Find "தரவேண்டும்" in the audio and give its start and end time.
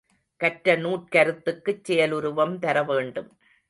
2.59-3.31